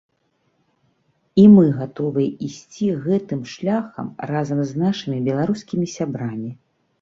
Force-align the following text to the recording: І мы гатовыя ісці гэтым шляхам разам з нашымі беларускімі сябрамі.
І 1.41 1.43
мы 1.55 1.65
гатовыя 1.81 2.29
ісці 2.47 2.87
гэтым 3.03 3.41
шляхам 3.53 4.07
разам 4.33 4.59
з 4.71 4.83
нашымі 4.85 5.19
беларускімі 5.29 5.85
сябрамі. 5.99 6.51